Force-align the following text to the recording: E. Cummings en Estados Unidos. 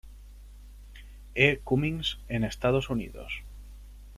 E. 1.35 1.59
Cummings 1.63 2.17
en 2.27 2.43
Estados 2.43 2.89
Unidos. 2.89 3.43